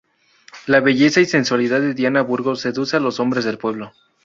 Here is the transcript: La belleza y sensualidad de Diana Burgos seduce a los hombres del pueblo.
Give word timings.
La 0.65 0.79
belleza 0.79 1.21
y 1.21 1.27
sensualidad 1.27 1.79
de 1.79 1.93
Diana 1.93 2.23
Burgos 2.23 2.61
seduce 2.61 2.97
a 2.97 2.99
los 2.99 3.19
hombres 3.19 3.45
del 3.45 3.59
pueblo. 3.59 3.93